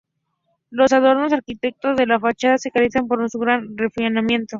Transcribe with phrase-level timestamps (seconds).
[0.71, 4.47] Los adornos arquitectónicos de la fachada se caracterizan por su gran refinamiento.